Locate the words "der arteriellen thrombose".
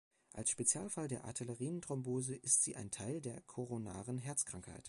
1.07-2.35